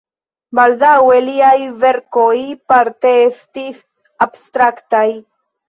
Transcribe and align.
Baldaŭe 0.59 1.17
liaj 1.25 1.51
verkoj 1.83 2.33
parte 2.75 3.13
estis 3.29 3.81
abstraktaj. 4.29 5.07